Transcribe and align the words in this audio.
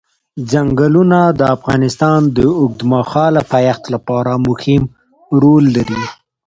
ځنګلونه 0.51 1.19
د 1.39 1.41
افغانستان 1.55 2.19
د 2.37 2.37
اوږدمهاله 2.59 3.41
پایښت 3.53 3.83
لپاره 3.93 4.31
مهم 4.47 4.83
رول 5.41 5.63
لري. 5.75 6.01